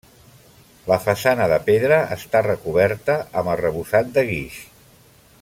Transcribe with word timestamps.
La 0.91 0.95
façana, 1.03 1.45
de 1.51 1.59
pedra, 1.67 1.99
està 2.17 2.41
recoberta 2.47 3.19
amb 3.43 3.53
arrebossat 3.57 4.11
de 4.19 4.25
guix. 4.33 4.59